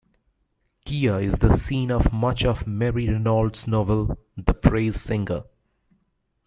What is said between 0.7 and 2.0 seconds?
Kea is the scene